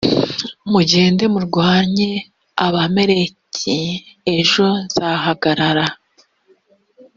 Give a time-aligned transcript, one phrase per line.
[0.71, 2.11] mugende murwanye
[2.65, 3.77] abamaleki
[4.35, 5.85] ejo nzahagarara